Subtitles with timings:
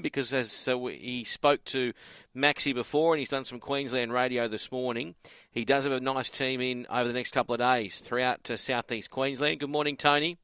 [0.00, 1.92] because as uh, he spoke to
[2.36, 5.16] Maxi before and he's done some Queensland radio this morning,
[5.50, 8.56] he does have a nice team in over the next couple of days throughout uh,
[8.56, 9.58] southeast Queensland.
[9.58, 10.38] Good morning, Tony.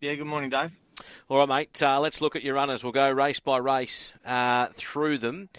[0.00, 0.72] Yeah, good morning, Dave.
[1.28, 1.82] All right, mate.
[1.82, 2.82] Uh, let's look at your runners.
[2.82, 5.50] We'll go race by race uh, through them.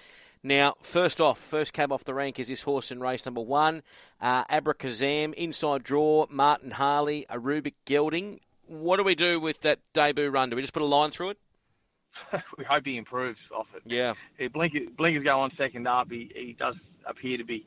[0.44, 3.82] Now, first off, first cab off the rank is this horse in race number one,
[4.22, 8.42] uh, Abracazam, inside draw, Martin Harley, a Rubick Gelding.
[8.68, 10.50] What do we do with that debut run?
[10.50, 11.38] Do we just put a line through it?
[12.58, 13.84] we hope he improves off it.
[13.86, 14.14] Yeah.
[14.38, 17.66] If Blinkers, Blinkers go on second up, he, he does appear to be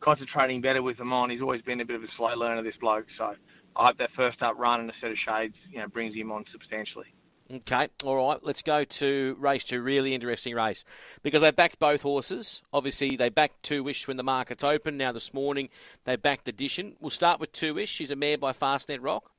[0.00, 1.30] concentrating better with them on.
[1.30, 3.06] He's always been a bit of a slow learner, this bloke.
[3.16, 3.34] So
[3.76, 6.30] I hope that first up run and a set of shades, you know, brings him
[6.32, 7.06] on substantially.
[7.50, 8.38] Okay, all right.
[8.42, 9.80] Let's go to race two.
[9.80, 10.84] Really interesting race
[11.22, 12.62] because they backed both horses.
[12.74, 14.98] Obviously, they backed Two Wish when the markets opened.
[14.98, 15.70] Now this morning
[16.04, 16.96] they backed Edition.
[17.00, 17.88] We'll start with Two Wish.
[17.88, 19.30] She's a mare by Fastnet Rock.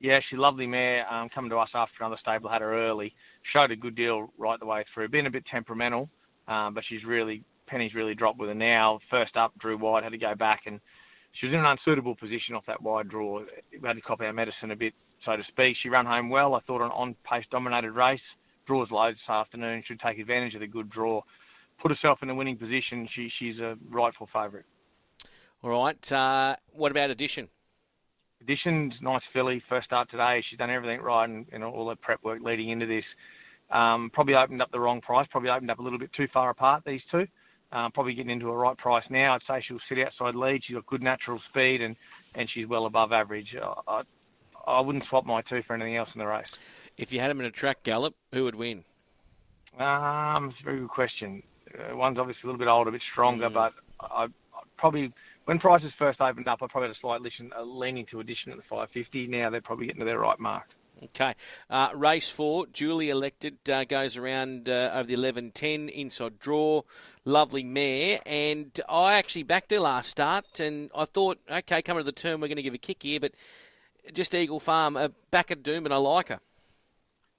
[0.00, 1.10] Yeah, she's a lovely mare.
[1.12, 3.14] Um, coming to us after another stable had her early.
[3.52, 5.08] Showed a good deal right the way through.
[5.08, 6.08] Been a bit temperamental,
[6.48, 9.00] um, but she's really Penny's really dropped with her now.
[9.10, 10.80] First up, drew wide, had to go back, and
[11.32, 13.40] she was in an unsuitable position off that wide draw.
[13.72, 15.76] We had to copy our medicine a bit, so to speak.
[15.82, 16.54] She ran home well.
[16.54, 18.20] I thought an on-pace dominated race.
[18.66, 19.82] Draws low this afternoon.
[19.86, 21.22] Should take advantage of the good draw.
[21.80, 23.08] Put herself in a winning position.
[23.14, 24.64] She, she's a rightful favourite.
[25.62, 26.12] All right.
[26.12, 27.48] Uh, what about Edition?
[28.46, 29.60] Edition's nice filly.
[29.68, 30.44] First start today.
[30.48, 33.04] She's done everything right and, and all the prep work leading into this.
[33.72, 35.26] Um, probably opened up the wrong price.
[35.30, 36.84] Probably opened up a little bit too far apart.
[36.86, 37.26] These two.
[37.72, 39.34] Um, probably getting into a right price now.
[39.34, 40.62] I'd say she'll sit outside lead.
[40.64, 41.96] She's got good natural speed and,
[42.36, 43.56] and she's well above average.
[43.88, 44.02] I,
[44.64, 46.46] I wouldn't swap my two for anything else in the race.
[46.96, 48.84] If you had him in a track gallop, who would win?
[49.78, 51.42] Um, it's a very good question.
[51.76, 53.54] Uh, one's obviously a little bit older, a bit stronger, mm.
[53.54, 54.28] but I, I
[54.86, 55.12] probably
[55.46, 57.20] when prices first opened up, I probably had a slight
[57.56, 59.26] uh, leaning to Edition at the 550.
[59.26, 60.64] Now they're probably getting to their right mark.
[61.02, 61.34] Okay.
[61.68, 66.82] Uh, race four, duly elected, uh, goes around uh, over the 11.10, inside draw,
[67.24, 68.20] lovely mare.
[68.24, 72.40] And I actually backed her last start, and I thought, okay, coming to the turn,
[72.40, 73.32] we're going to give a kick here, but
[74.12, 76.40] just Eagle Farm, uh, back at Doomben, and I like her.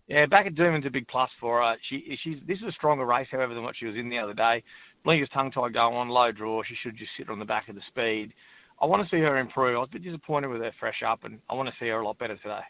[0.07, 1.75] Yeah, back at Doomben's a big plus for her.
[1.89, 4.33] She, she's this is a stronger race, however, than what she was in the other
[4.33, 4.63] day.
[5.03, 6.63] Blinker's tongue tie going on, low draw.
[6.63, 8.33] She should just sit on the back of the speed.
[8.81, 9.75] I want to see her improve.
[9.75, 11.99] I was a bit disappointed with her fresh up, and I want to see her
[11.99, 12.61] a lot better today.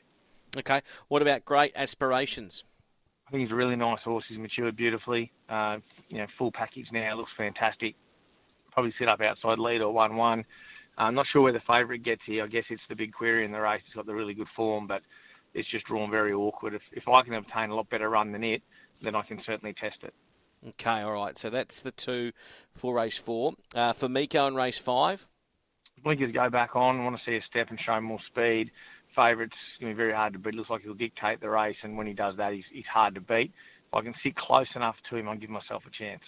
[0.57, 0.81] Okay.
[1.09, 2.63] What about great aspirations?
[3.27, 4.23] I think he's a really nice horse.
[4.29, 5.31] He's matured beautifully.
[5.49, 5.77] Uh,
[6.07, 7.17] you know, full package now.
[7.17, 7.95] Looks fantastic.
[8.71, 10.45] Probably sit up outside lead or one-one.
[10.97, 12.43] I'm not sure where the favourite gets here.
[12.43, 13.81] I guess it's the big query in the race.
[13.85, 15.01] He's got the really good form, but
[15.53, 16.73] it's just drawn very awkward.
[16.73, 18.61] If, if I can obtain a lot better run than it,
[19.01, 20.13] then I can certainly test it.
[20.69, 21.37] Okay, all right.
[21.37, 22.31] So that's the two
[22.73, 23.53] for race four.
[23.75, 25.27] Uh, for Miko in race five?
[26.03, 27.03] Blinkers go back on.
[27.03, 28.71] want to see a step and show more speed.
[29.15, 30.53] Favourite's going to be very hard to beat.
[30.53, 33.21] Looks like he'll dictate the race, and when he does that, he's, he's hard to
[33.21, 33.51] beat.
[33.87, 36.21] If I can sit close enough to him, I'll give myself a chance.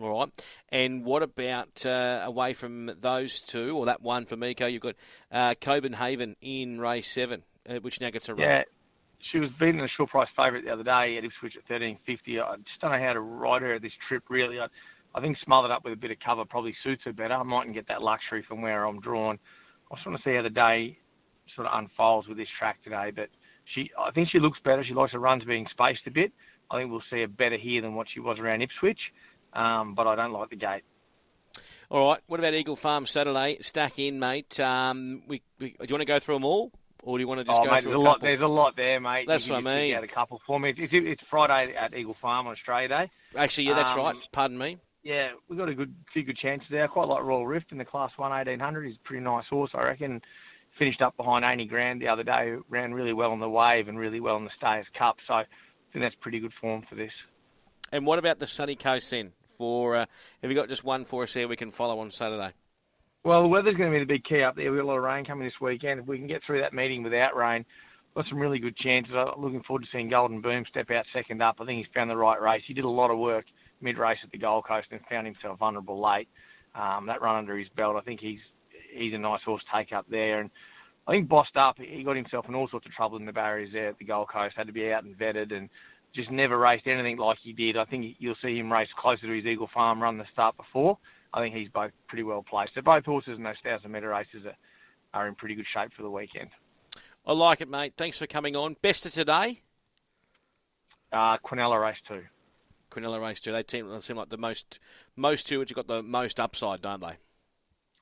[0.00, 0.28] All right.
[0.70, 4.66] And what about uh, away from those two, or that one for Miko?
[4.66, 4.96] You've got
[5.30, 7.44] uh, Copenhagen in race seven,
[7.82, 8.42] which now gets a run.
[8.42, 8.62] Yeah,
[9.32, 12.38] she was beaten a short price favourite the other day at Ipswich at thirteen fifty.
[12.38, 14.24] I just don't know how to ride her this trip.
[14.28, 14.66] Really, I,
[15.14, 17.34] I think smothered up with a bit of cover probably suits her better.
[17.34, 19.38] I mightn't get that luxury from where I'm drawn.
[19.90, 20.98] I just want to see how the day
[21.54, 23.12] sort of unfolds with this track today.
[23.14, 23.28] But
[23.74, 24.84] she, I think she looks better.
[24.86, 26.32] She likes her runs being spaced a bit.
[26.70, 28.98] I think we'll see her better here than what she was around Ipswich.
[29.52, 30.82] Um, but I don't like the gate.
[31.88, 32.20] All right.
[32.26, 33.58] What about Eagle Farm Saturday?
[33.60, 34.58] Stack in, mate.
[34.58, 36.72] Um, we, we, do you want to go through them all?
[37.06, 38.20] Or do you want to just oh, go mate, through there's a, a lot.
[38.20, 39.26] There's a lot there, mate.
[39.28, 39.94] That's what I mean.
[39.94, 40.74] Out a couple for me.
[40.76, 43.10] It's, it's, Friday at Eagle Farm on Australia Day.
[43.36, 44.16] Actually, yeah, that's um, right.
[44.32, 44.78] Pardon me.
[45.04, 46.82] Yeah, we've got a good few good chances there.
[46.82, 48.86] I quite like Royal Rift in the Class 1 1800.
[48.86, 50.20] He's a pretty nice horse, I reckon.
[50.80, 52.56] Finished up behind Amy Grand the other day.
[52.68, 55.14] Ran really well on the wave and really well in the Stayers Cup.
[55.28, 55.44] So I
[55.92, 57.12] think that's pretty good form for this.
[57.92, 59.30] And what about the Sunny Coast then?
[59.56, 60.06] For uh,
[60.42, 62.52] have you got just one for us there we can follow on Saturday?
[63.26, 64.70] Well, the weather's going to be the big key up there.
[64.70, 65.98] We've got a lot of rain coming this weekend.
[65.98, 67.64] If we can get through that meeting without rain,
[68.14, 69.12] got some really good chances.
[69.16, 71.56] I'm looking forward to seeing Golden Boom step out second up.
[71.58, 72.62] I think he's found the right race.
[72.68, 73.44] He did a lot of work
[73.80, 76.28] mid-race at the Gold Coast and found himself vulnerable late.
[76.76, 78.38] Um, that run under his belt, I think he's
[78.94, 80.38] he's a nice horse take up there.
[80.38, 80.48] And
[81.08, 83.70] I think bossed up, he got himself in all sorts of trouble in the barriers
[83.72, 84.54] there at the Gold Coast.
[84.56, 85.68] Had to be out and vetted and
[86.16, 87.76] just never raced anything like he did.
[87.76, 90.98] I think you'll see him race closer to his Eagle Farm run the start before.
[91.32, 92.72] I think he's both pretty well placed.
[92.74, 94.56] So both horses in those thousand metre races are,
[95.20, 96.50] are in pretty good shape for the weekend.
[97.26, 97.94] I like it, mate.
[97.96, 98.76] Thanks for coming on.
[98.82, 99.62] Best of today?
[101.12, 102.22] Uh, Quinella race two.
[102.90, 103.52] Quinella race two.
[103.52, 104.80] They seem, seem like the most
[105.14, 107.18] most two which have got the most upside, don't they?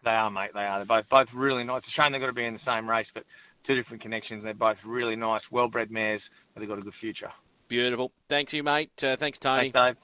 [0.05, 0.51] They are, mate.
[0.55, 0.79] They are.
[0.79, 1.79] They're both both really nice.
[1.79, 3.25] It's a shame they've got to be in the same race, but
[3.67, 4.45] two different connections.
[4.45, 6.21] They're both really nice, well-bred mares.
[6.55, 7.31] They've got a good future.
[7.69, 8.13] Beautiful.
[8.29, 9.03] Thanks you, mate.
[9.03, 9.71] Uh, thanks, Tony.
[9.71, 9.97] Thanks, Dave.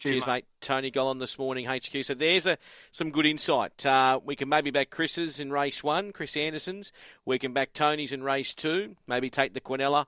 [0.00, 0.32] Cheers, Cheers mate.
[0.32, 0.44] mate.
[0.60, 2.04] Tony Gollan this morning, HQ.
[2.04, 2.56] So there's a,
[2.92, 3.84] some good insight.
[3.84, 6.92] Uh, we can maybe back Chris's in race one, Chris Anderson's.
[7.24, 8.94] We can back Tony's in race two.
[9.08, 10.06] Maybe take the Quinella